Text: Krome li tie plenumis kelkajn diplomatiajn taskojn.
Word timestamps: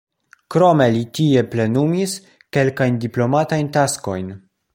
Krome 0.53 0.87
li 0.95 1.03
tie 1.19 1.43
plenumis 1.51 2.15
kelkajn 2.59 2.99
diplomatiajn 3.05 3.71
taskojn. 3.79 4.35